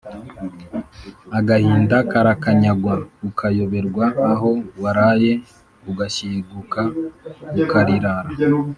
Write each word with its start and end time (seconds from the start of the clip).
agahinda 1.37 1.97
karakanyagwa, 2.11 2.93
ukayoberwa 3.29 4.05
aho 4.31 4.49
waraye 4.83 5.31
ugashiguka 5.91 6.81
ukalirara 7.61 8.31